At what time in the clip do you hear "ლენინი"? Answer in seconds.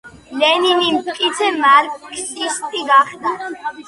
0.43-0.87